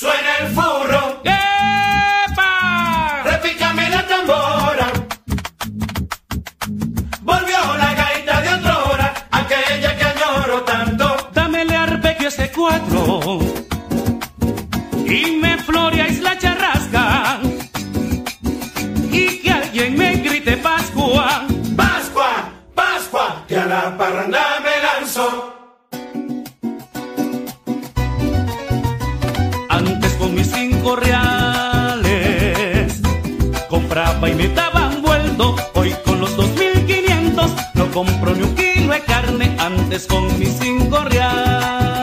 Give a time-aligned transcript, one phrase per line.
[0.00, 0.89] Suena el furor.
[34.30, 39.56] hoy me daban vuelto, hoy con los 2500 no compro ni un kilo de carne,
[39.58, 41.99] antes con mis cinco reales.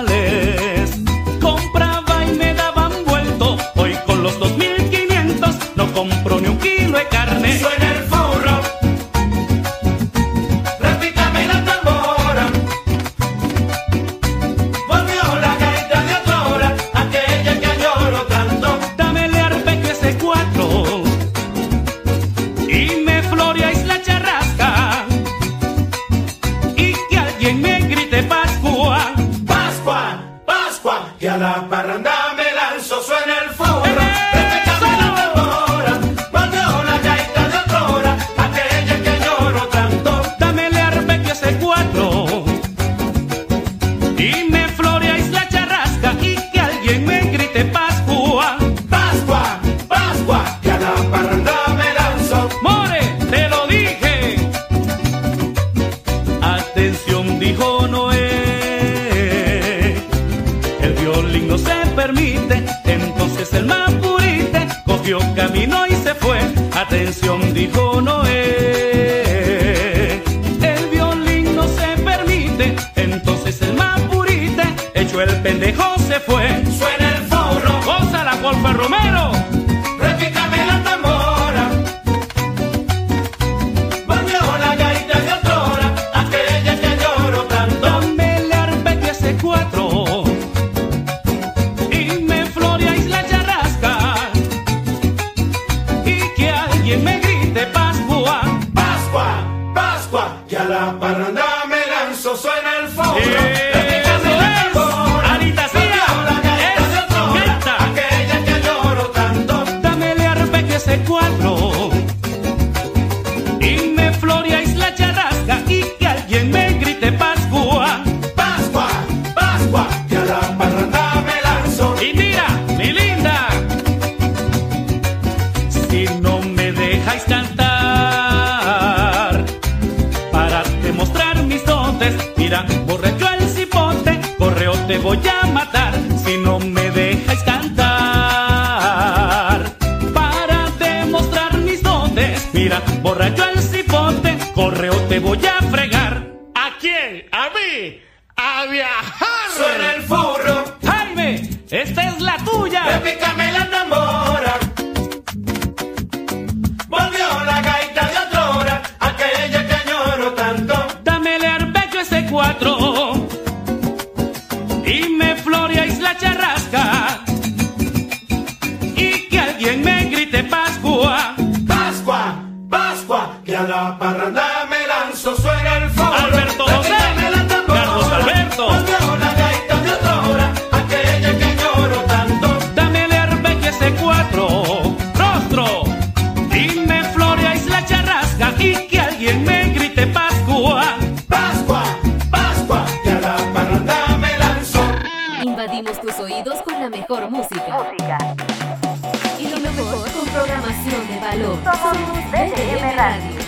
[75.22, 76.67] el pendejo se fue.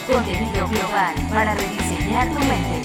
[0.05, 2.83] Contenido global para rediseñar tu mente.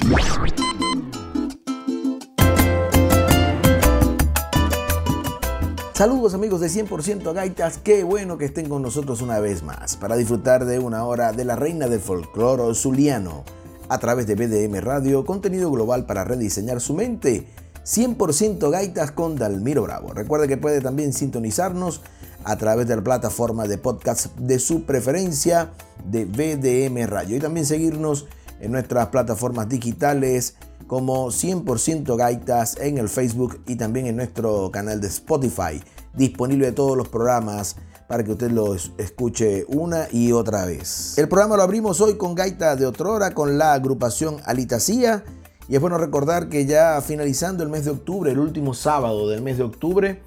[5.92, 10.16] Saludos amigos de 100% Gaitas, qué bueno que estén con nosotros una vez más para
[10.16, 13.44] disfrutar de una hora de la reina del folcloro zuliano
[13.90, 17.46] a través de BDM Radio, contenido global para rediseñar su mente.
[17.84, 20.14] 100% Gaitas con Dalmiro Bravo.
[20.14, 22.00] Recuerde que puede también sintonizarnos
[22.44, 25.72] a través de la plataforma de podcast de su preferencia
[26.04, 27.36] de BDM Radio.
[27.36, 28.26] Y también seguirnos
[28.60, 30.56] en nuestras plataformas digitales
[30.86, 35.82] como 100% Gaitas en el Facebook y también en nuestro canal de Spotify,
[36.14, 37.76] disponible de todos los programas
[38.08, 41.16] para que usted los escuche una y otra vez.
[41.16, 45.24] El programa lo abrimos hoy con Gaita de Otrora, con la agrupación Alitacía.
[45.68, 49.40] Y es bueno recordar que ya finalizando el mes de octubre, el último sábado del
[49.40, 50.22] mes de octubre,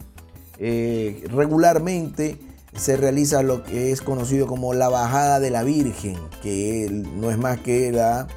[0.60, 2.40] eh, regularmente
[2.76, 7.38] se realiza lo que es conocido como la bajada de la Virgen, que no es
[7.38, 8.28] más que la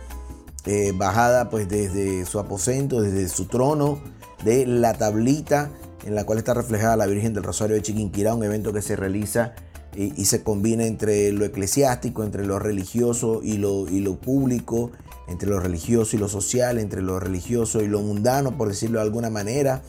[0.67, 4.00] eh, bajada pues desde su aposento, desde su trono,
[4.44, 5.70] de la tablita
[6.05, 8.96] en la cual está reflejada la Virgen del Rosario de Chiquinquirá, un evento que se
[8.96, 9.52] realiza
[9.94, 14.93] y, se combina entre lo eclesiástico, entre lo religioso y lo público,
[15.28, 19.05] entre lo religioso y lo social, entre lo religioso y lo mundano, por decirlo de
[19.05, 19.82] alguna manera,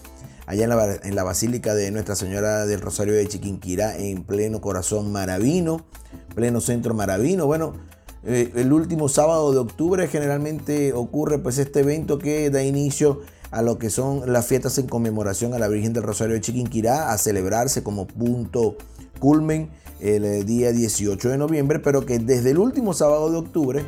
[0.51, 0.65] allá
[1.03, 5.85] en la, Basílica de Nuestra Señora del Rosario de Chiquinquirá, en pleno corazón maravino,
[6.35, 7.45] pleno centro maravino.
[7.45, 7.73] Bueno,
[8.25, 13.61] eh, el último sábado de octubre generalmente ocurre pues este evento que da inicio a
[13.61, 17.17] lo que son las fiestas en conmemoración a la Virgen del Rosario de Chiquinquirá, a
[17.17, 18.75] celebrarse como punto
[19.19, 19.69] culmen
[20.01, 23.85] el eh, día 18 de noviembre, pero que desde el último sábado de octubre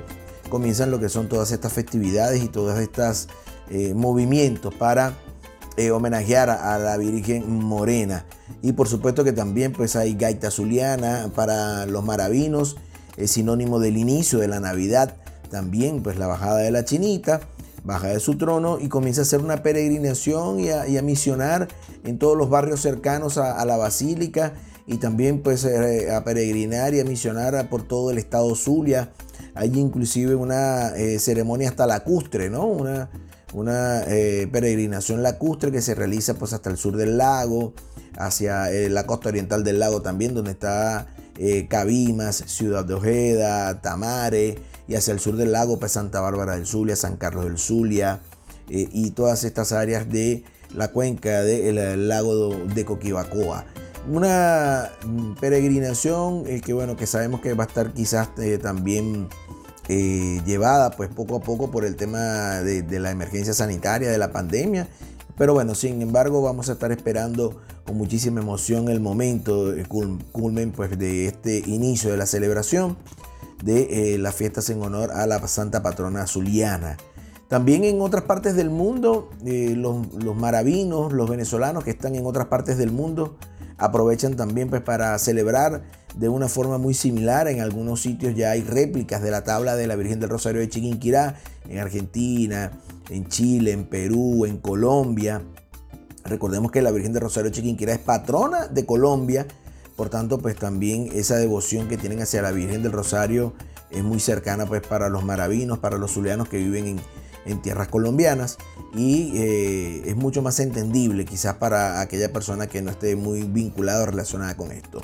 [0.50, 3.27] comienzan lo que son todas estas festividades y todos estos
[3.69, 5.13] eh, movimientos para
[5.77, 8.25] eh, homenajear a, la Virgen Morena.
[8.61, 12.77] Y por supuesto que también pues hay gaita zuliana para los maravinos,
[13.17, 15.17] es sinónimo del inicio de la Navidad.
[15.49, 17.41] También pues la bajada de la chinita,
[17.83, 21.67] baja de su trono y comienza a hacer una peregrinación y a, misionar
[22.03, 24.53] en todos los barrios cercanos a la basílica
[24.85, 29.11] y también pues eh, a peregrinar y a misionar por todo el estado Zulia.
[29.55, 32.65] Hay inclusive una eh, ceremonia hasta lacustre, ¿no?
[32.65, 33.09] Una,
[33.53, 37.73] una eh, peregrinación lacustre que se realiza pues hasta el sur del lago,
[38.17, 41.07] hacia la costa oriental del lago también, donde está
[41.67, 46.67] Cabimas, Ciudad de Ojeda, Tamare, y hacia el sur del lago pues Santa Bárbara del
[46.67, 48.19] Zulia, San Carlos del Zulia,
[48.69, 50.44] y todas estas áreas de
[50.75, 53.65] la cuenca del lago de Coquibacoa
[54.07, 59.27] una mm, peregrinación eh, que bueno que sabemos que va a estar quizás eh, también
[59.89, 64.31] eh, llevada pues poco a poco por el tema de, la emergencia sanitaria de la
[64.31, 64.88] pandemia.
[65.38, 70.71] Pero bueno sin embargo vamos a estar esperando con muchísima emoción el momento el culmen
[70.71, 72.97] pues de este inicio de la celebración
[73.63, 76.97] de las fiestas en honor a la santa patrona Zuliana.
[77.47, 82.47] También en otras partes del mundo los, los maravinos los venezolanos que están en otras
[82.47, 83.36] partes del mundo
[83.83, 85.83] aprovechan también pues, para celebrar
[86.15, 87.50] de una forma muy similar.
[87.50, 90.69] En algunos sitios ya hay réplicas de la tabla de la Virgen del Rosario de
[90.69, 91.35] Chiquinquirá,
[91.68, 92.71] en Argentina,
[93.09, 95.41] en Chile, en Perú, en Colombia.
[96.24, 99.47] Recordemos que la Virgen del Rosario de Chiquinquirá es patrona de Colombia,
[99.97, 103.53] por tanto pues también esa devoción que tienen hacia la Virgen del Rosario
[103.91, 107.00] es muy cercana pues para los maravinos, para los zulianos que viven en,
[107.45, 108.57] en tierras colombianas
[108.95, 114.03] y eh, es mucho más entendible quizás para aquella persona que no esté muy vinculada
[114.03, 115.01] o relacionada con esto.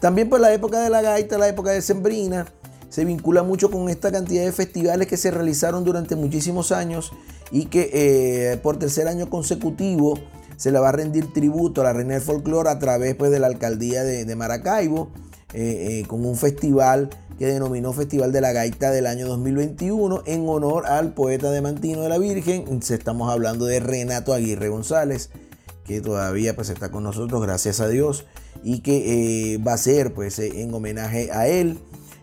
[0.00, 2.46] También por la época de la gaita, la época de Sembrina,
[2.94, 7.12] se vincula mucho con esta cantidad de festivales que se realizaron durante muchísimos años
[7.50, 10.18] y que eh, por tercer año consecutivo
[10.56, 13.40] se le va a rendir tributo a la reina del folclore a través pues, de
[13.40, 15.10] la alcaldía de, Maracaibo
[15.54, 20.86] eh, con un festival que denominó Festival de la Gaita del año 2021 en honor
[20.86, 22.80] al poeta de Mantino de la Virgen.
[22.88, 25.30] Estamos hablando de Renato Aguirre González,
[25.84, 28.24] que todavía pues está con nosotros, gracias a Dios,
[28.62, 31.78] y que eh, va a ser pues eh, en homenaje a él.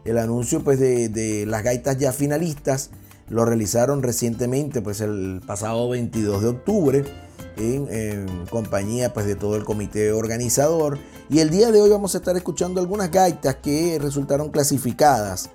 [0.06, 2.90] El anuncio pues de, de, las gaitas ya finalistas
[3.30, 7.06] lo realizaron recientemente pues el pasado 22 de octubre
[7.58, 11.00] en, compañía pues, de todo el comité organizador.
[11.30, 15.50] Y el día de hoy vamos a estar escuchando algunas gaitas que resultaron clasificadas,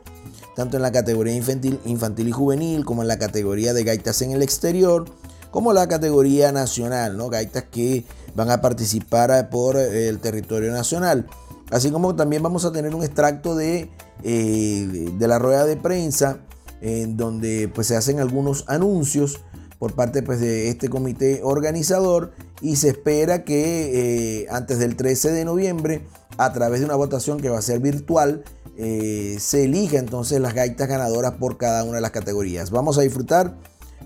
[0.55, 4.33] tanto en la categoría infantil, infantil y juvenil, como en la categoría de gaitas en
[4.33, 5.05] el exterior,
[5.51, 7.29] como la categoría nacional, ¿no?
[7.29, 8.05] gaitas que
[8.35, 11.27] van a participar por el territorio nacional.
[11.71, 13.91] Así como también vamos a tener un extracto de,
[14.23, 16.41] eh, de la rueda de prensa
[16.81, 19.41] en donde pues, se hacen algunos anuncios
[19.79, 25.33] por parte pues, de este comité organizador y se espera que eh, antes del 13
[25.33, 26.03] de noviembre,
[26.39, 28.45] a través de una votación que va a ser virtual,
[28.79, 32.71] eh, se elija entonces las gaitas ganadoras por cada una de las categorías.
[32.71, 33.57] Vamos a disfrutar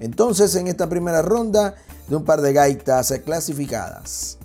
[0.01, 1.75] entonces en esta primera ronda
[2.09, 4.39] de un par de gaitas clasificadas.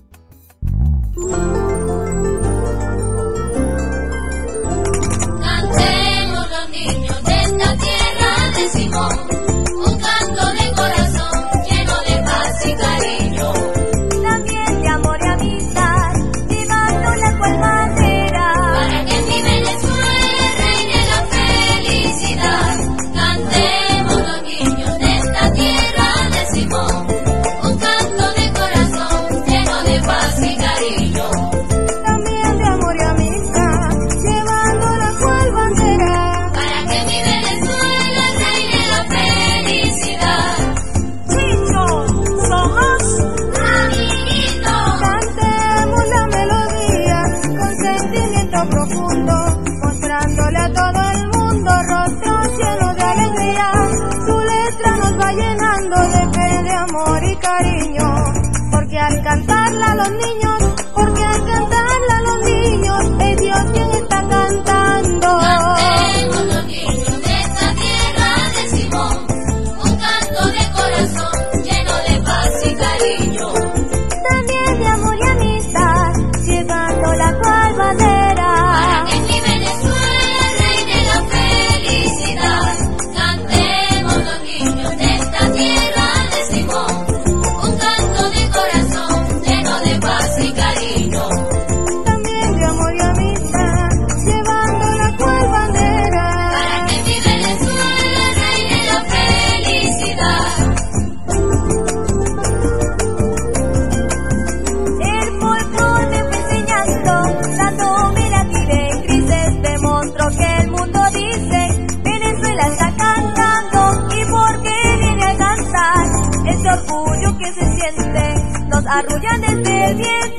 [118.86, 120.35] Yo hoy quiero aquí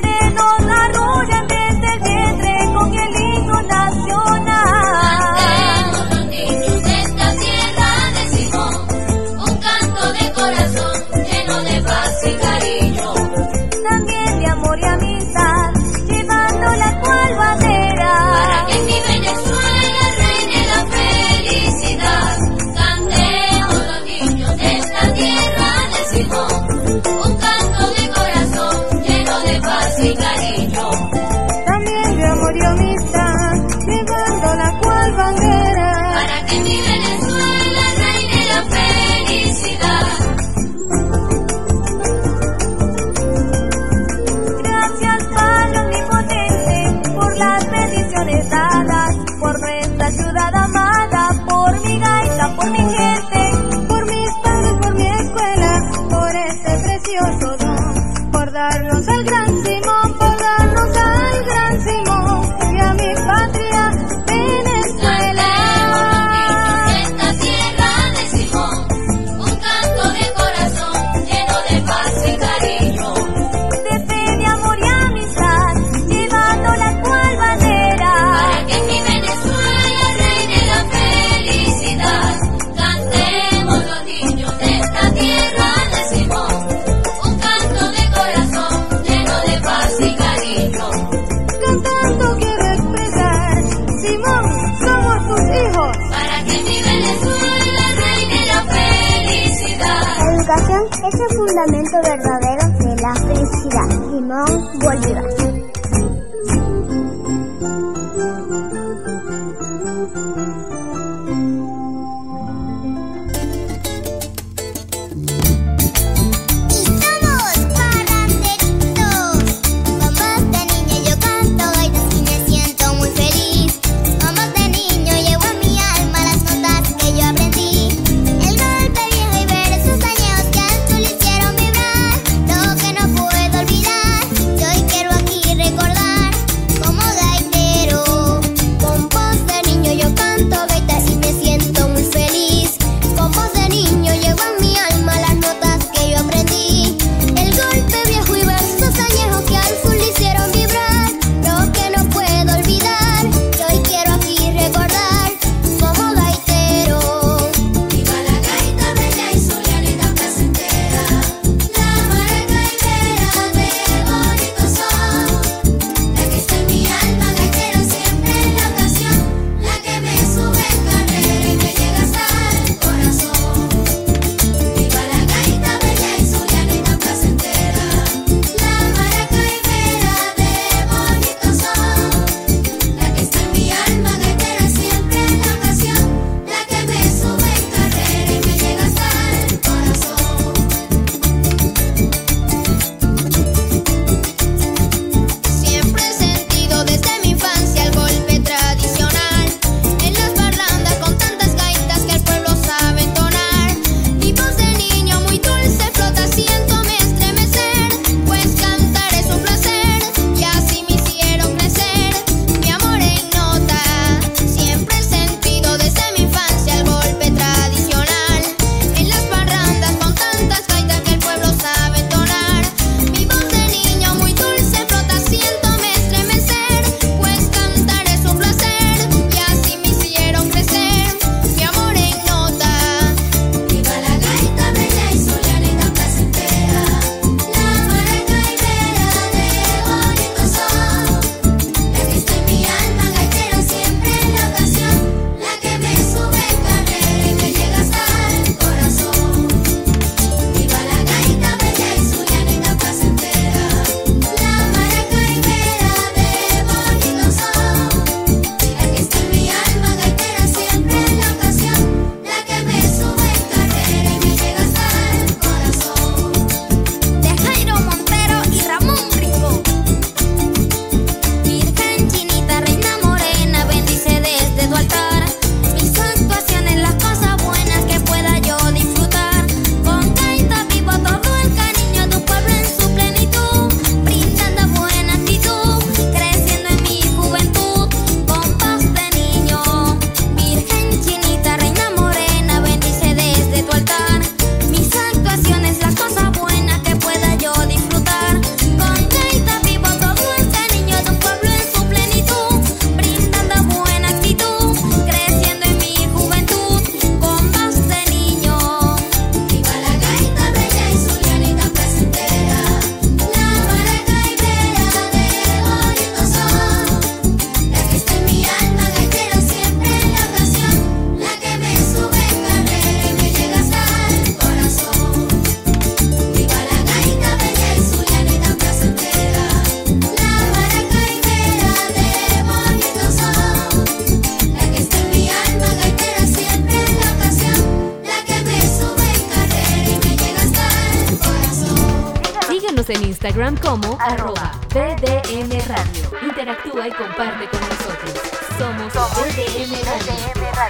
[343.26, 346.28] Instagram como arroba BDM Radio.
[346.28, 348.14] Interactúa y comparte con nosotros.
[348.56, 350.12] Somos, BDM Radio.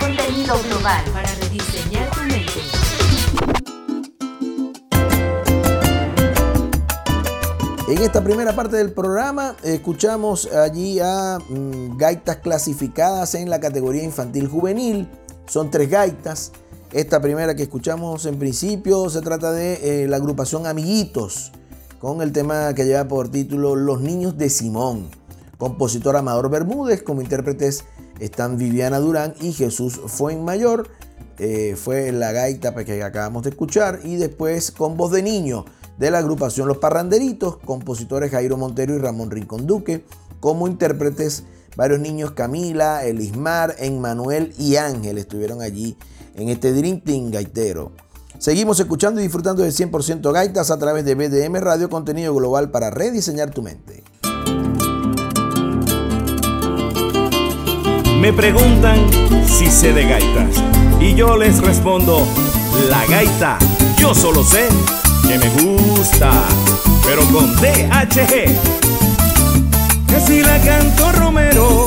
[0.00, 2.60] Contenido global para rediseñar tu mente.
[7.88, 14.02] En esta primera parte del programa escuchamos allí a mm, gaitas clasificadas en la categoría
[14.02, 15.10] infantil juvenil.
[15.46, 16.52] Son tres gaitas.
[16.90, 21.52] Esta primera que escuchamos en principio se trata de eh, la agrupación Amiguitos,
[22.06, 25.08] con el tema que lleva por título Los Niños de Simón.
[25.58, 27.82] Compositor Amador Bermúdez, como intérpretes
[28.20, 30.88] están Viviana Durán y Jesús Fuenmayor.
[31.40, 34.02] Eh, fue la gaita que acabamos de escuchar.
[34.04, 35.64] Y después con voz de niño
[35.98, 40.04] de la agrupación Los Parranderitos, compositores Jairo Montero y Ramón Rincón Duque,
[40.38, 41.42] como intérpretes
[41.74, 45.96] varios niños Camila, Elismar, Emmanuel y Ángel estuvieron allí
[46.36, 47.90] en este Dream Team gaitero.
[48.38, 52.90] Seguimos escuchando y disfrutando de 100% gaitas a través de BDM Radio, contenido global para
[52.90, 54.04] rediseñar tu mente.
[58.20, 59.06] Me preguntan
[59.46, 60.56] si sé de gaitas
[61.00, 62.26] y yo les respondo,
[62.88, 63.58] la gaita
[63.98, 64.68] yo solo sé
[65.26, 66.30] que me gusta,
[67.04, 68.46] pero con DHG.
[70.06, 71.86] Que si la canto Romero,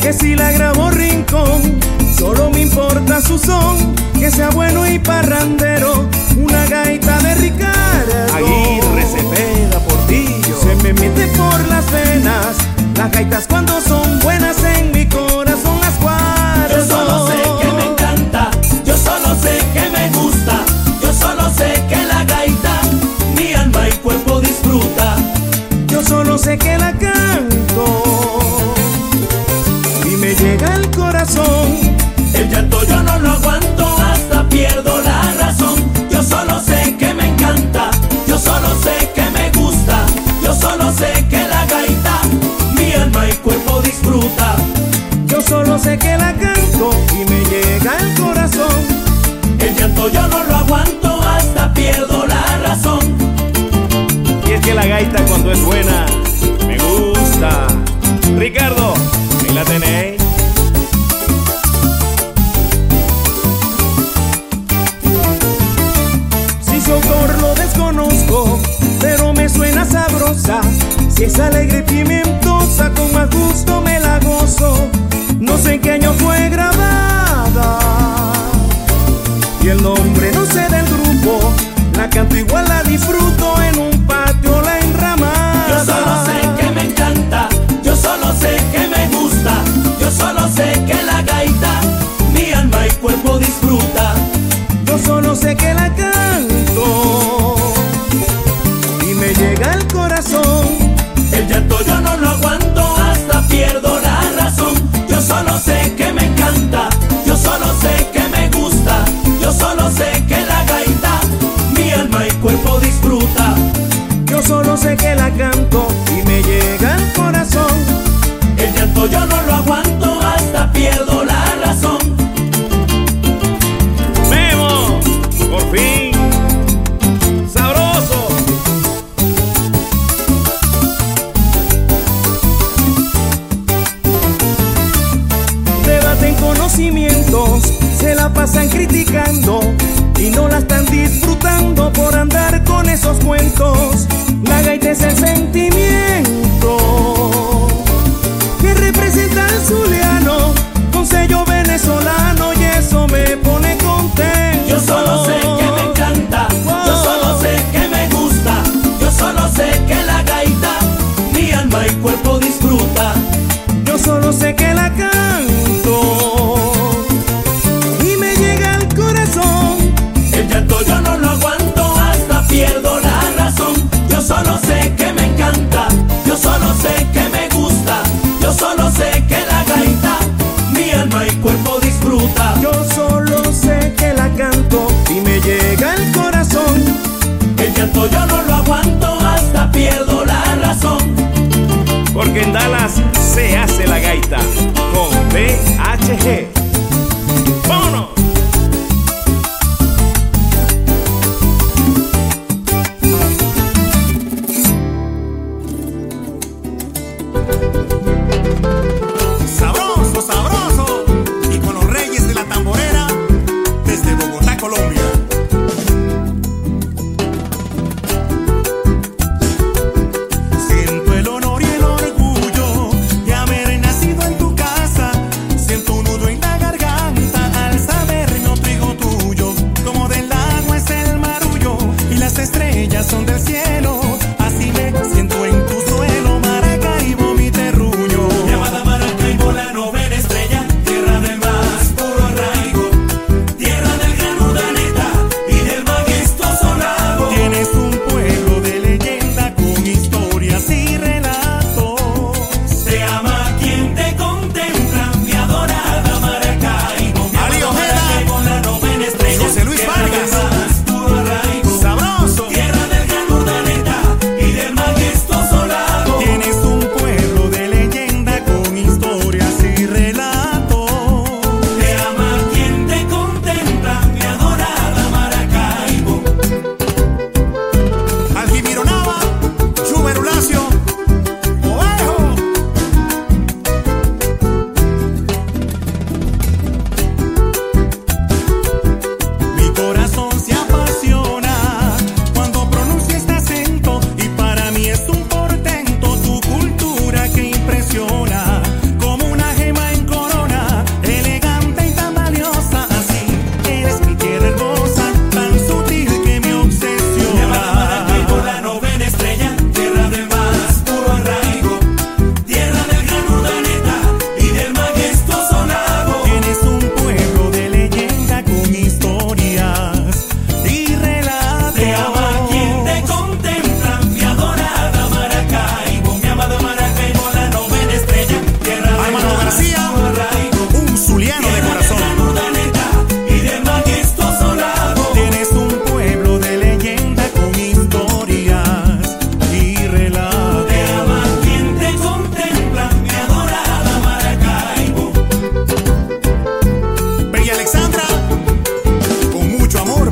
[0.00, 1.78] que si la grabo Rincón,
[2.18, 8.34] solo me importa su son, que sea bueno y parrandero, una gaita de Ricardo.
[8.34, 12.56] Aguirre, Cepeda, Portillo, se me mete por las venas,
[12.96, 14.75] las gaitas cuando son buenas en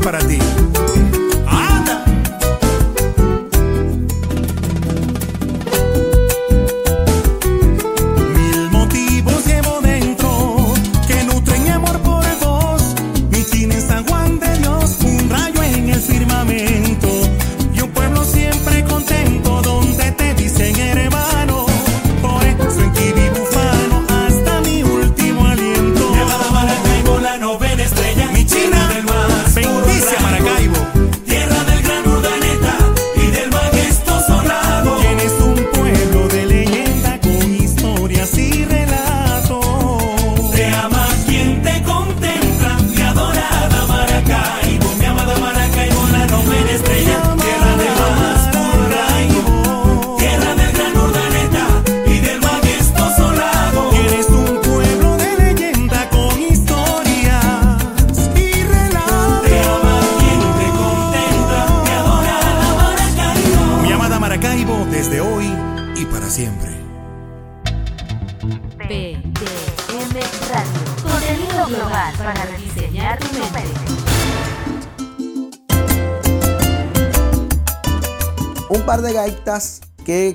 [0.05, 0.54] para ti.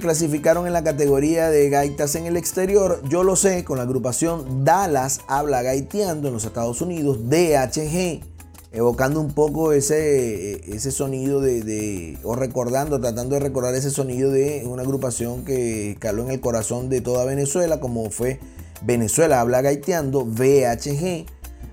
[0.09, 2.99] Clasificaron en la categoría de gaitas en el exterior.
[3.07, 8.23] Yo lo sé con la agrupación Dallas Habla Gaiteando en los Estados Unidos, DHG,
[8.71, 14.63] evocando un poco ese, ese sonido de, o recordando, tratando de recordar ese sonido de
[14.65, 18.39] una agrupación que caló en el corazón de toda Venezuela, como fue
[18.81, 21.27] Venezuela Habla Gaiteando, VHG.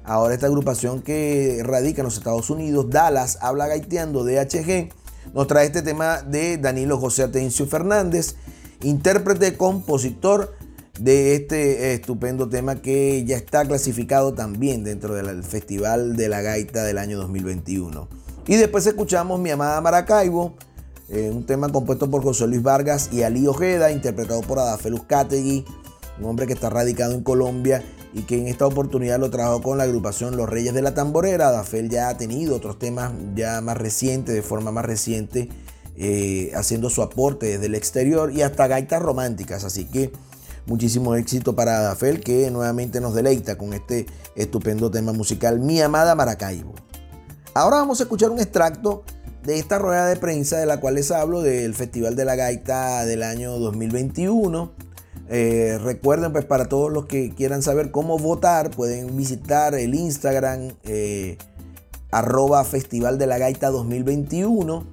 [0.04, 4.90] Ahora esta agrupación que radica en los Estados Unidos, Dallas Habla Gaiteando, DHG
[5.36, 8.36] nos trae este tema de Danilo José Atencio Fernández,
[8.82, 10.56] intérprete, compositor
[10.98, 16.84] de este estupendo tema que ya está clasificado también dentro del Festival de la Gaita
[16.84, 18.08] del año 2021.
[18.46, 20.56] Y después escuchamos Mi amada Maracaibo,
[21.10, 25.66] eh, un tema compuesto por José Luis Vargas y Ali Ojeda, interpretado por Adafelus Categui,
[26.18, 27.84] un hombre que está radicado en Colombia
[28.16, 31.50] y que en esta oportunidad lo trabajó con la agrupación Los Reyes de la Tamborera.
[31.50, 35.50] Dafel ya ha tenido otros temas ya más recientes, de forma más reciente,
[35.98, 39.64] eh, haciendo su aporte desde el exterior y hasta gaitas románticas.
[39.64, 40.12] Así que
[40.64, 46.14] muchísimo éxito para Dafel que nuevamente nos deleita con este estupendo tema musical Mi amada
[46.14, 46.74] Maracaibo.
[47.52, 49.04] Ahora vamos a escuchar un extracto
[49.44, 53.04] de esta rueda de prensa de la cual les hablo del Festival de la Gaita
[53.04, 54.85] del año 2021
[55.28, 60.72] eh, recuerden, pues para todos los que quieran saber cómo votar, pueden visitar el Instagram
[60.84, 61.38] eh,
[62.10, 64.86] arroba Festival de la Gaita 2021.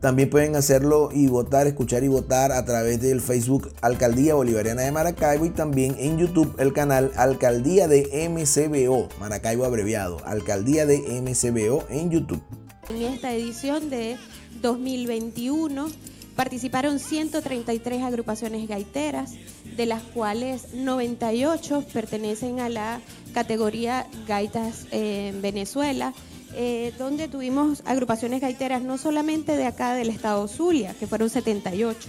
[0.00, 4.92] También pueden hacerlo y votar, escuchar y votar a través del Facebook Alcaldía Bolivariana de
[4.92, 11.84] Maracaibo y también en YouTube el canal Alcaldía de MCBO, Maracaibo abreviado, Alcaldía de MCBO
[11.88, 12.40] en YouTube.
[12.88, 14.16] En esta edición de
[14.62, 15.88] 2021
[16.38, 19.32] Participaron 133 agrupaciones gaiteras,
[19.76, 23.00] de las cuales 98 pertenecen a la
[23.34, 26.14] categoría Gaitas en Venezuela,
[26.54, 32.08] eh, donde tuvimos agrupaciones gaiteras no solamente de acá del estado Zulia, que fueron 78,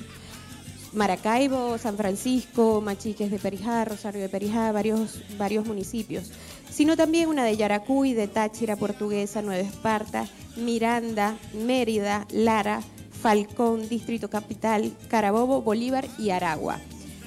[0.94, 6.30] Maracaibo, San Francisco, Machiques de Perijá, Rosario de Perijá, varios, varios municipios,
[6.70, 12.84] sino también una de Yaracuy, de Táchira, Portuguesa, Nueva Esparta, Miranda, Mérida, Lara,
[13.21, 16.79] Falcón, Distrito Capital, Carabobo, Bolívar y Aragua.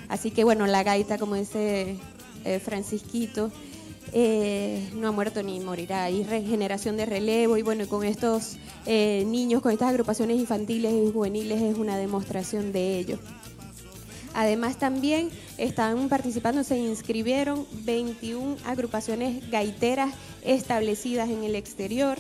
[0.09, 1.97] Así que bueno, la gaita, como dice
[2.45, 3.51] eh, Francisquito,
[4.13, 6.05] eh, no ha muerto ni morirá.
[6.05, 11.13] Hay regeneración de relevo y bueno, con estos eh, niños, con estas agrupaciones infantiles y
[11.13, 13.19] juveniles es una demostración de ello.
[14.35, 22.17] Además también están participando, se inscribieron 21 agrupaciones gaiteras establecidas en el exterior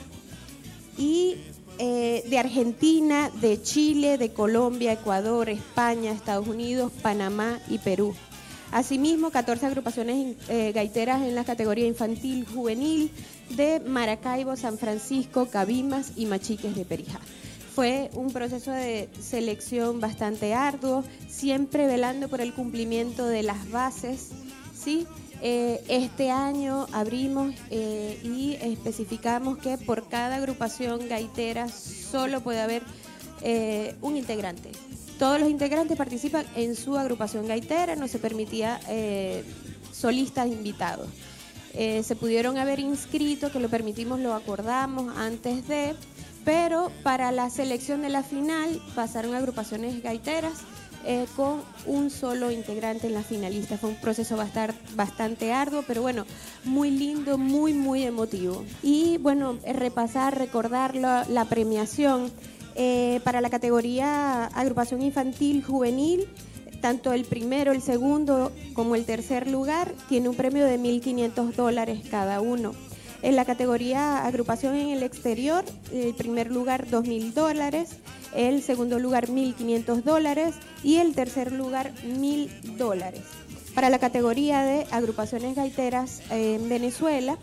[0.98, 1.36] y
[1.78, 8.14] eh, de Argentina, de Chile, de Colombia, Ecuador, España, Estados Unidos, Panamá y Perú.
[8.70, 13.10] Asimismo, 14 agrupaciones eh, gaiteras en la categoría infantil juvenil
[13.50, 17.20] de Maracaibo, San Francisco, Cabimas y Machiques de Perijá.
[17.74, 24.30] Fue un proceso de selección bastante arduo, siempre velando por el cumplimiento de las bases,
[24.74, 25.06] ¿sí?
[25.44, 32.82] Eh, este año abrimos eh, y especificamos que por cada agrupación gaitera solo puede haber
[33.42, 34.70] eh, un integrante.
[35.18, 38.80] Todos los integrantes participan en su agrupación gaitera, no se permitía
[39.92, 41.08] solistas invitados.
[41.72, 45.94] se pudieron haber inscrito, que lo permitimos, lo acordamos antes de,
[46.44, 50.54] pero para la selección de la final pasaron agrupaciones gaiteras
[51.04, 53.76] eh, con un solo integrante en la finalista.
[53.76, 54.36] Fue un proceso
[54.94, 56.24] bastante arduo, pero bueno,
[56.64, 58.64] muy lindo, muy, muy emotivo.
[58.82, 62.30] Y bueno, repasar, recordar la, premiación
[62.76, 66.28] eh, para la categoría agrupación infantil juvenil.
[66.80, 72.00] Tanto el primero, el segundo como el tercer lugar tiene un premio de 1.500 dólares
[72.10, 72.72] cada uno.
[73.22, 77.98] En la categoría agrupación en el exterior, el primer lugar 2.000 dólares,
[78.34, 83.22] el segundo lugar 1.500 dólares y el tercer lugar 1.000 dólares.
[83.74, 87.38] Para la categoría de agrupaciones gaiteras en Venezuela,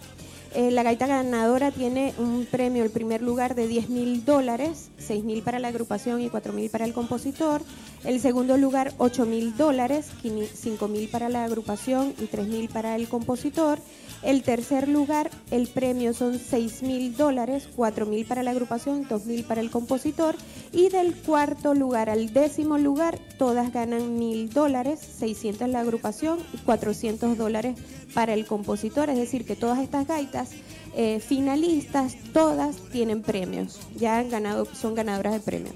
[0.55, 5.23] eh, la gaita ganadora tiene un premio, el primer lugar de 10 mil dólares, 6
[5.23, 7.61] mil para la agrupación y 4 mil para el compositor.
[8.03, 12.95] El segundo lugar, 8 mil dólares, 5 mil para la agrupación y 3 mil para
[12.95, 13.79] el compositor.
[14.23, 19.25] El tercer lugar, el premio son 6 mil dólares, 4 mil para la agrupación, 2
[19.25, 20.35] mil para el compositor.
[20.71, 26.57] Y del cuarto lugar al décimo lugar, todas ganan mil dólares, 600 la agrupación y
[26.57, 27.75] 400 dólares
[28.13, 29.09] para el compositor.
[29.09, 30.38] Es decir, que todas estas gaitas
[30.95, 33.79] eh, finalistas, todas tienen premios.
[33.95, 35.75] Ya han ganado, son ganadoras de premios.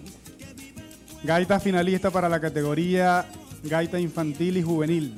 [1.24, 3.26] Gaita finalista para la categoría
[3.64, 5.16] Gaita Infantil y Juvenil.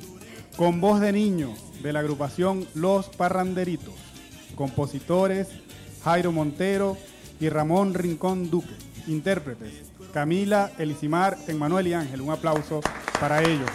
[0.56, 3.94] con voz de niño de la agrupación Los Parranderitos,
[4.54, 5.48] compositores
[6.02, 6.96] Jairo Montero
[7.40, 8.72] y Ramón Rincón Duque,
[9.06, 12.22] intérpretes Camila, Elisimar, Emmanuel y Ángel.
[12.22, 12.80] Un aplauso
[13.20, 13.68] para ellos.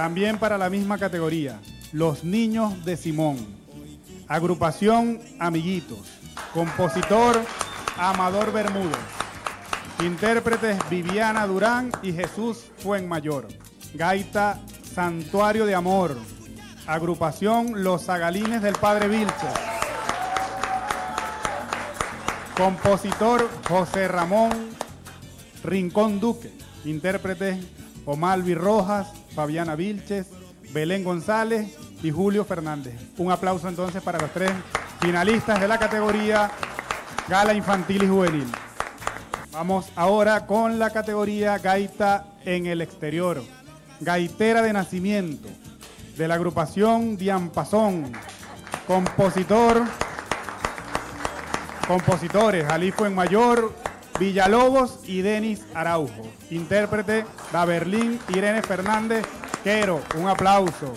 [0.00, 1.60] También para la misma categoría,
[1.92, 3.36] Los Niños de Simón,
[4.28, 5.98] agrupación Amiguitos,
[6.54, 7.38] compositor
[7.98, 8.96] Amador Bermúdez,
[10.02, 13.48] intérpretes Viviana Durán y Jesús Fuenmayor,
[13.92, 14.58] gaita
[14.94, 16.16] Santuario de Amor,
[16.86, 19.34] agrupación Los Zagalines del Padre Vilches,
[22.56, 24.50] compositor José Ramón
[25.62, 26.50] Rincón Duque,
[26.86, 27.58] intérpretes
[28.06, 30.26] Omalvi Rojas, Fabiana Vilches,
[30.72, 32.94] Belén González y Julio Fernández.
[33.18, 34.52] Un aplauso entonces para los tres
[35.00, 36.50] finalistas de la categoría
[37.28, 38.46] Gala Infantil y Juvenil.
[39.52, 43.42] Vamos ahora con la categoría Gaita en el exterior.
[44.00, 45.48] Gaitera de nacimiento
[46.16, 48.12] de la agrupación Diampazón.
[48.86, 49.82] Compositor,
[51.86, 53.72] compositores Alifo en Mayor,
[54.20, 56.30] Villalobos y Denis Araujo.
[56.50, 59.24] Intérprete Da Berlín, Irene Fernández
[59.64, 60.02] Quero.
[60.14, 60.92] Un aplauso.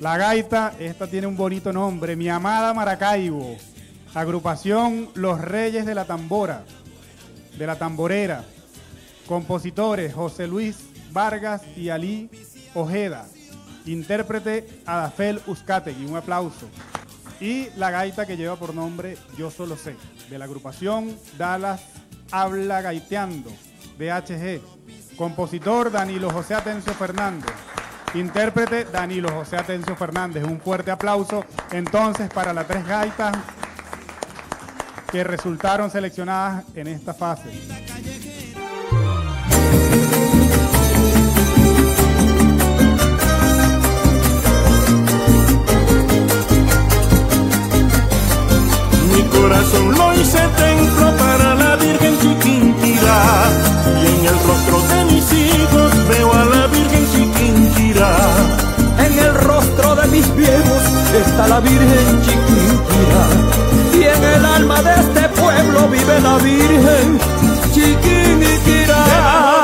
[0.00, 3.58] La gaita, esta tiene un bonito nombre, Mi Amada Maracaibo.
[4.14, 6.64] Agrupación Los Reyes de la Tambora,
[7.58, 8.42] de la Tamborera.
[9.26, 10.78] Compositores José Luis
[11.12, 12.30] Vargas y Ali
[12.72, 13.26] Ojeda.
[13.84, 16.06] Intérprete Adafel Uzcategui.
[16.06, 16.70] Un aplauso.
[17.40, 19.96] Y la gaita que lleva por nombre Yo Solo Sé,
[20.28, 21.80] de la agrupación Dallas
[22.30, 23.50] Habla Gaiteando,
[23.98, 24.60] DHG.
[25.16, 27.50] Compositor Danilo José Atencio Fernández.
[28.14, 30.44] Intérprete Danilo José Atencio Fernández.
[30.44, 33.36] Un fuerte aplauso entonces para las tres gaitas
[35.10, 37.50] que resultaron seleccionadas en esta fase.
[49.18, 53.20] Mi corazón lo hice templo para la Virgen Chiquinquirá
[54.00, 58.16] y en el rostro de mis hijos veo a la Virgen Chiquinquirá.
[59.04, 60.82] En el rostro de mis viejos
[61.26, 63.24] está la Virgen Chiquinquirá
[63.94, 67.18] y en el alma de este pueblo vive la Virgen
[67.74, 69.02] Chiquinquirá.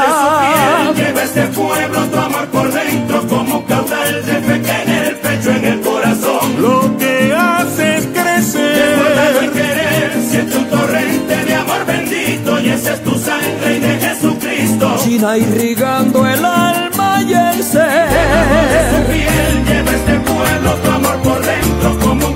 [0.03, 4.83] De su piel lleva este pueblo tu amor por dentro como caudal de fe que
[4.83, 6.61] en el pecho, en el corazón.
[6.61, 7.14] Lo que
[15.05, 15.09] Jesucristo.
[15.09, 19.07] China irrigando el alma y el Debajo de su ser.
[19.07, 22.34] piel lleva este pueblo tu amor por dentro como un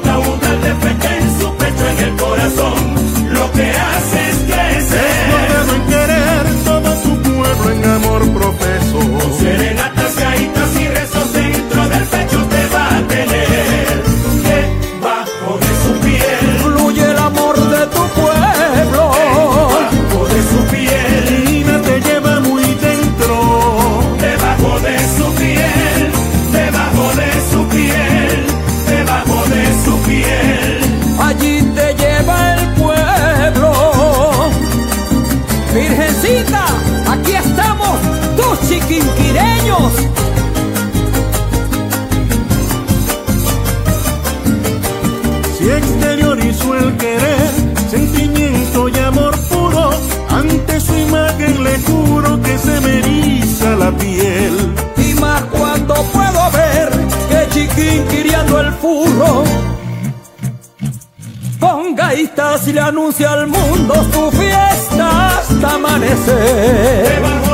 [62.72, 67.47] le anuncia al mundo su fiesta hasta amanecer.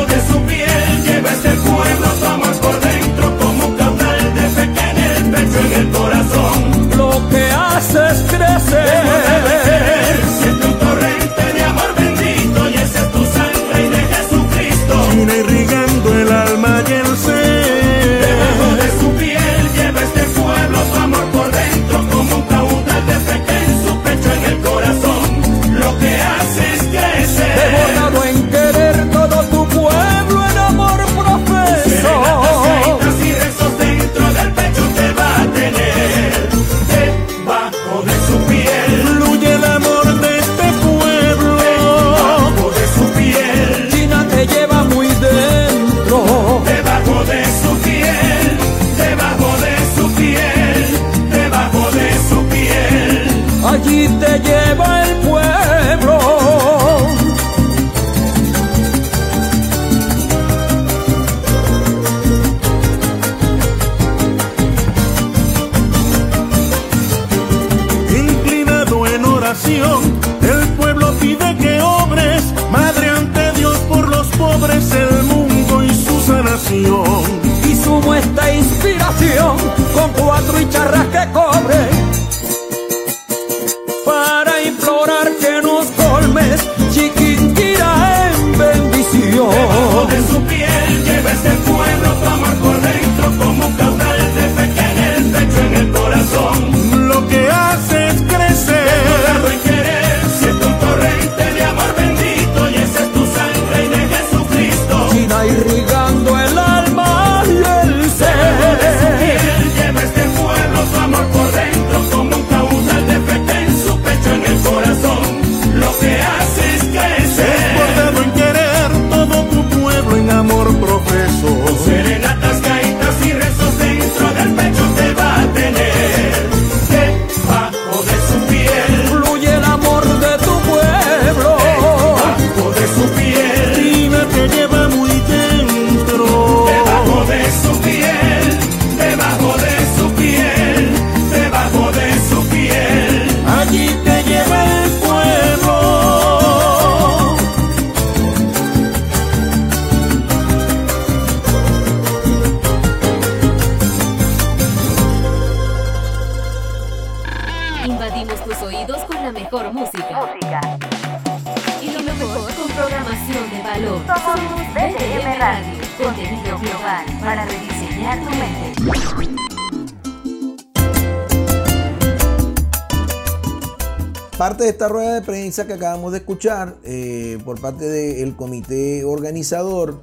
[174.36, 179.04] Parte de esta rueda de prensa que acabamos de escuchar eh, por parte del comité
[179.04, 180.02] organizador,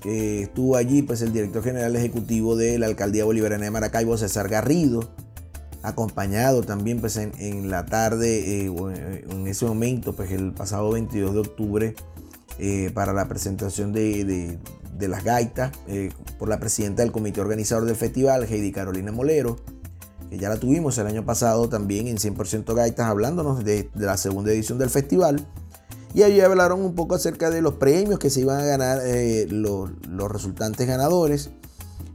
[0.00, 4.48] que estuvo allí pues el director general ejecutivo de la alcaldía bolivariana de Maracaibo, César
[4.48, 5.10] Garrido,
[5.82, 11.34] acompañado también pues en, la tarde, eh, eh, en ese momento, pues el pasado 22
[11.34, 11.94] de octubre,
[12.94, 14.58] para la presentación de-
[14.98, 19.56] de las gaitas eh, por la presidenta del comité organizador del festival, Heidi Carolina Molero
[20.28, 24.52] que ya la tuvimos el año pasado también en 100% Gaitas, hablándonos de, la segunda
[24.52, 25.46] edición del festival.
[26.14, 29.46] Y allí hablaron un poco acerca de los premios que se iban a ganar eh,
[29.50, 31.50] los, los resultantes ganadores.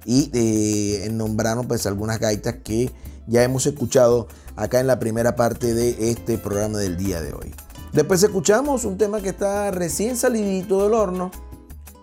[0.05, 2.91] Y eh, nombraron pues algunas gaitas que
[3.27, 7.53] ya hemos escuchado acá en la primera parte de este programa del día de hoy.
[7.93, 11.29] Después escuchamos un tema que está recién salidito del horno.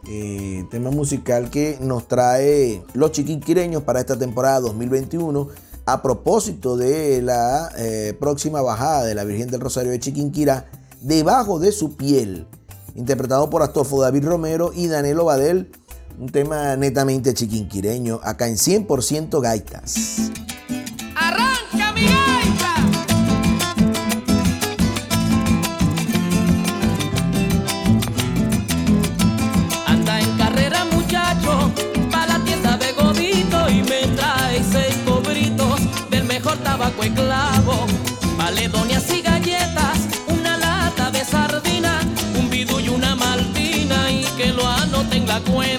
[0.06, 5.48] Eh, tema musical que nos trae los chiquinquireños para esta temporada 2021
[5.88, 10.66] a propósito de la eh, próxima bajada de la Virgen del Rosario de Chiquinquirá,
[11.00, 12.46] debajo de su piel,
[12.94, 15.70] interpretado por Astolfo David Romero y Danilo Badel,
[16.18, 20.30] un tema netamente chiquinquireño, acá en 100% gaitas.
[21.14, 22.06] ¡Arranca mi
[45.38, 45.77] agüero.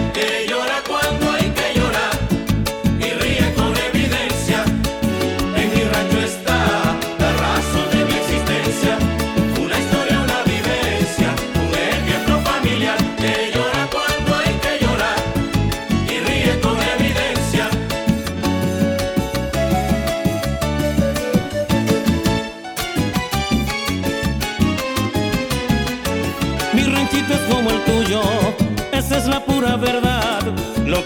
[0.00, 0.49] Hey.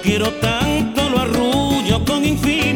[0.04, 2.73] quiero tanto, lo arrullo con infinito.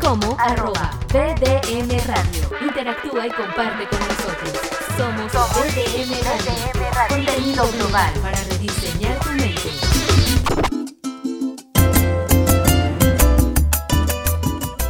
[0.00, 2.48] como arroba BDM Radio.
[2.60, 4.52] Interactúa y comparte con nosotros.
[4.96, 6.52] Somos BDM Radio.
[7.08, 9.70] Contenido global para rediseñar tu mente.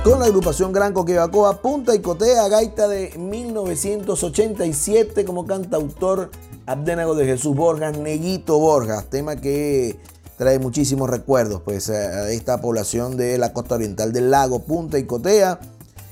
[0.05, 6.31] Con la agrupación Gran Coquibacoa, punta y cotea gaita de 1987 como cantautor
[6.67, 10.01] Abdenago de Jesús Borges, Neguito Borges, tema que
[10.39, 14.99] trae muchísimos recuerdos pues, eh, a esta población de la costa oriental del lago Punta
[14.99, 15.61] y Cotea.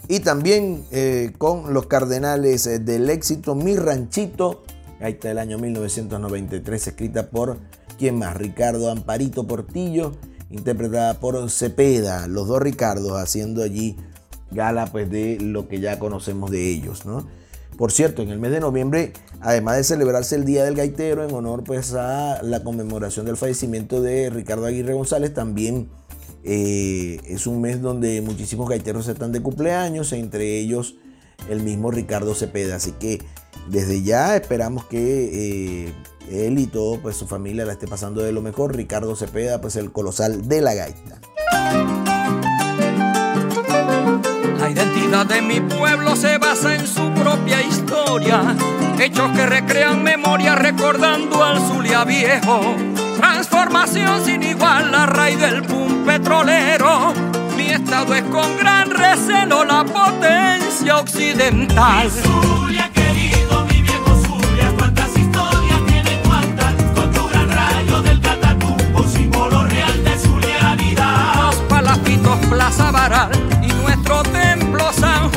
[0.08, 4.64] Y también eh, con los Cardenales eh, del Éxito, Mi Ranchito,
[5.00, 7.58] ahí está el año 1993, escrita por,
[7.98, 8.36] ¿quién más?
[8.36, 10.12] Ricardo Amparito Portillo,
[10.50, 13.96] interpretada por Cepeda, los dos Ricardos haciendo allí
[14.52, 17.04] gala pues, de lo que ya conocemos de ellos.
[17.04, 17.26] ¿no?
[17.76, 21.34] Por cierto, en el mes de noviembre, además de celebrarse el Día del Gaitero en
[21.34, 25.88] honor pues, a la conmemoración del fallecimiento de Ricardo Aguirre González, también
[26.42, 30.94] eh, es un mes donde muchísimos gaiteros están de cumpleaños, entre ellos
[31.50, 32.76] el mismo Ricardo Cepeda.
[32.76, 33.20] Así que
[33.68, 35.92] desde ya esperamos que eh,
[36.30, 38.74] él y todo pues, su familia la esté pasando de lo mejor.
[38.74, 41.20] Ricardo Cepeda, pues el colosal de la gaita.
[44.58, 48.40] La identidad de mi pueblo se basa en su propia historia,
[49.00, 52.76] hechos que recrean memoria recordando al Zulia viejo.
[53.16, 57.12] Transformación sin igual, la raíz del pum petrolero.
[57.56, 62.08] Mi estado es con gran recelo la potencia occidental.
[72.48, 73.30] Plaza Baral
[73.62, 75.30] y nuestro templo San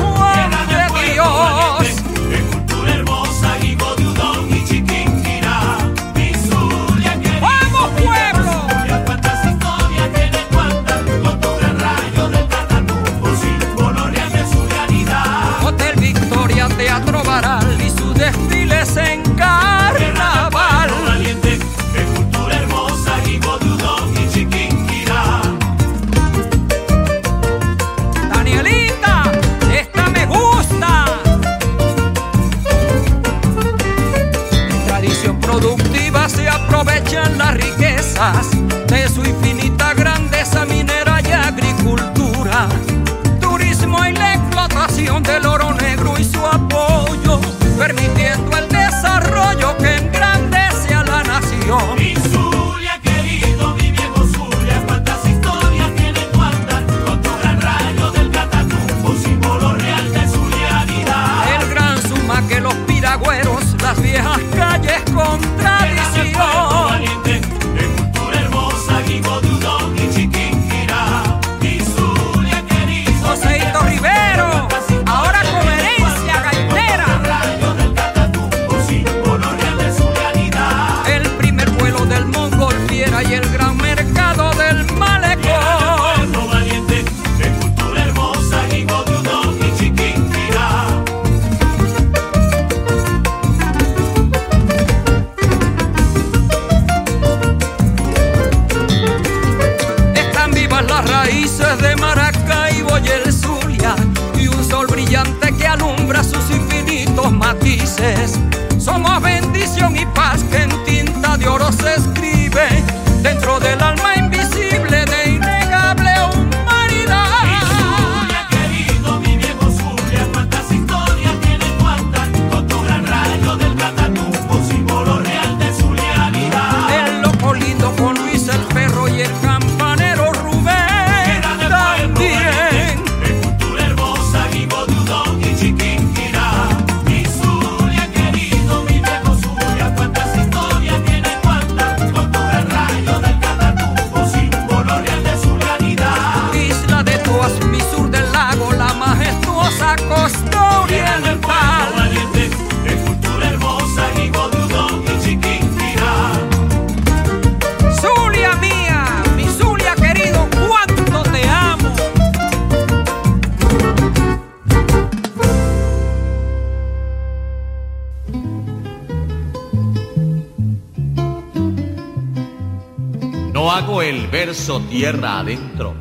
[173.98, 175.94] el verso tierra adentro,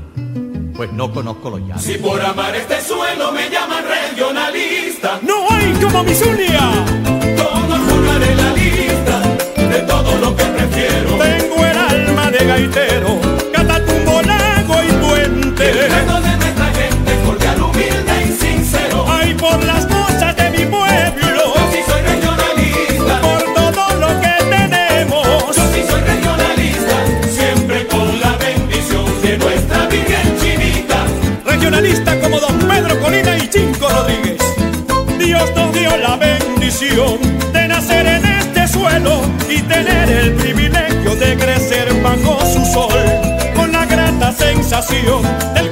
[0.76, 1.82] pues no conozco los llanos.
[1.82, 6.70] Si por amar este suelo me llaman regionalista, no hay como mi Zulia.
[7.36, 9.20] Todo lugar en la lista
[9.56, 11.18] de todo lo que prefiero.
[11.18, 13.39] Tengo el alma de gaitero
[44.70, 45.24] sensación
[45.56, 45.69] del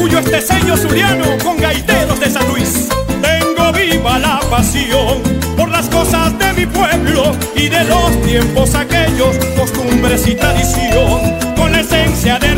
[0.00, 2.88] orgullo este sello zuliano con gaiteros de San Luis.
[3.20, 5.22] Tengo viva la pasión
[5.56, 11.38] por las cosas de mi pueblo y de los tiempos aquellos, costumbres y tradición.
[11.54, 12.54] Con la esencia de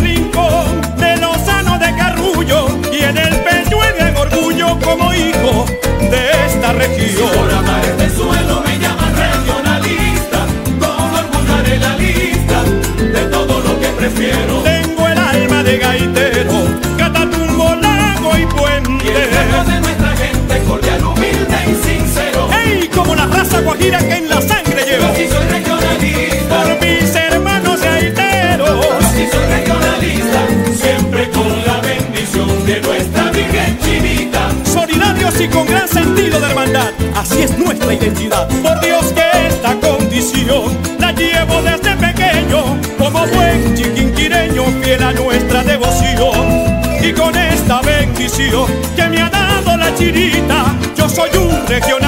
[50.96, 52.01] yo soy un regionalista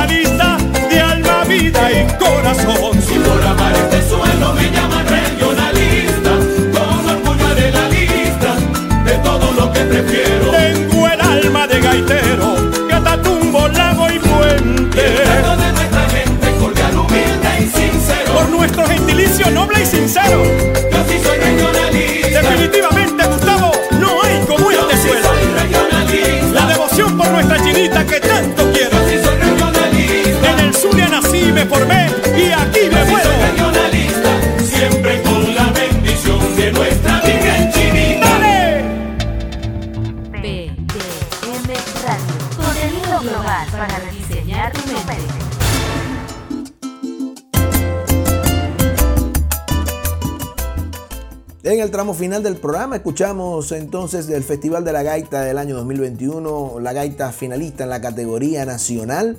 [52.25, 57.33] final del programa escuchamos entonces del Festival de la Gaita del año 2021, la gaita
[57.33, 59.37] finalista en la categoría nacional.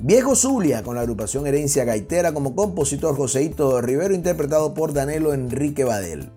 [0.00, 5.82] Viejo Zulia con la agrupación Herencia Gaitera como compositor Joseito Rivero interpretado por Danilo Enrique
[5.82, 6.30] Badel.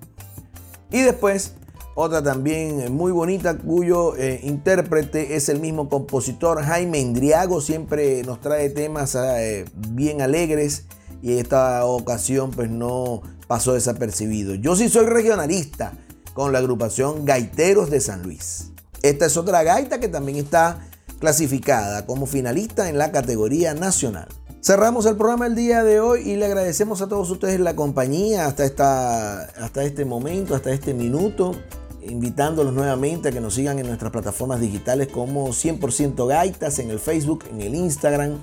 [0.90, 1.54] Y después
[1.94, 8.42] otra también muy bonita cuyo eh, intérprete es el mismo compositor Jaime Indriago, siempre nos
[8.42, 10.86] trae temas eh, bien alegres
[11.22, 14.56] y esta ocasión pues no pasó desapercibido.
[14.56, 15.94] Yo sí soy regionalista
[16.34, 18.72] con la agrupación Gaiteros de San Luis.
[19.02, 20.88] Esta es otra gaita que también está
[21.20, 24.28] clasificada como finalista en la categoría nacional.
[24.62, 28.48] Cerramos el programa el día de hoy y le agradecemos a todos ustedes la compañía
[28.48, 31.54] hasta, esta, hasta este momento, hasta este minuto,
[32.02, 37.00] invitándolos nuevamente a que nos sigan en nuestras plataformas digitales como 100% Gaitas en el
[37.00, 38.40] Facebook, en el Instagram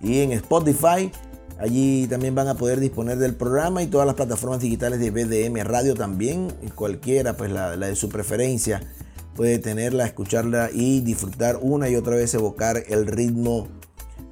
[0.00, 1.10] y en Spotify.
[1.62, 5.64] Allí también van a poder disponer del programa y todas las plataformas digitales de BDM
[5.64, 6.52] Radio también.
[6.74, 8.80] Cualquiera, pues la, la de su preferencia,
[9.36, 13.68] puede tenerla, escucharla y disfrutar una y otra vez evocar el ritmo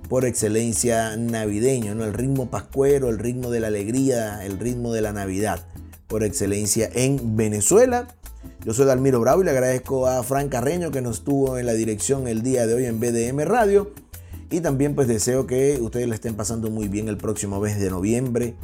[0.09, 2.03] por excelencia navideño, ¿no?
[2.03, 5.65] el ritmo pascuero, el ritmo de la alegría, el ritmo de la Navidad
[6.09, 8.09] por excelencia en Venezuela.
[8.65, 11.75] Yo soy Dalmiro Bravo y le agradezco a Fran Carreño que nos estuvo en la
[11.75, 13.93] dirección el día de hoy en BDM Radio.
[14.51, 17.89] Y también pues deseo que ustedes la estén pasando muy bien el próximo mes de
[17.89, 18.57] noviembre,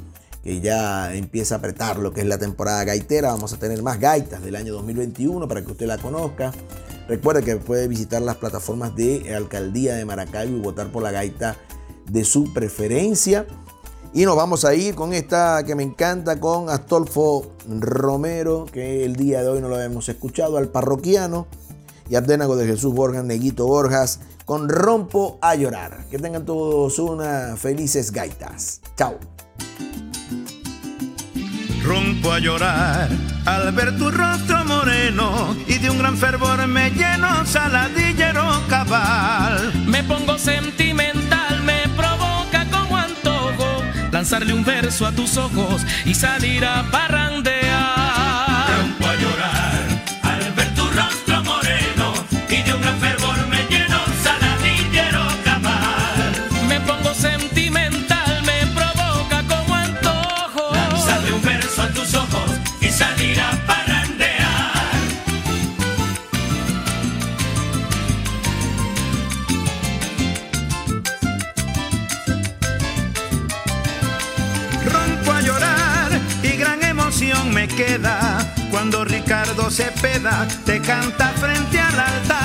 [0.43, 3.30] que ya empieza a apretar lo que es la temporada gaitera.
[3.30, 6.53] Vamos a tener más gaitas del año 2021 para que usted la conozca.
[7.09, 11.57] Recuerde que puede visitar las plataformas de Alcaldía de Maracaibo y votar por la gaita
[12.11, 13.47] de su preferencia.
[14.12, 19.14] Y nos vamos a ir con esta que me encanta, con Astolfo Romero, que el
[19.14, 21.47] día de hoy no lo hemos escuchado, al parroquiano
[22.09, 26.07] y Abdenago de Jesús Borjas, Neguito Borjas, con Rompo a llorar.
[26.11, 28.81] Que tengan todos unas felices gaitas.
[28.97, 29.19] Chao.
[31.85, 33.09] Rompo a llorar
[33.45, 39.73] al ver tu rostro moreno y de un gran fervor me lleno saladillero cabal.
[39.87, 46.65] Me pongo sentimental, me provoca como antojo lanzarle un verso a tus ojos y salir
[46.65, 48.46] a parrandear.
[80.65, 82.36] Te canta frente al altar.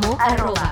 [0.00, 0.16] Como?
[0.18, 0.63] Arroba